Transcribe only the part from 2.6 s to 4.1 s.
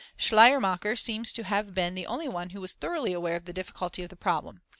was thoroughly aware of the difficulty of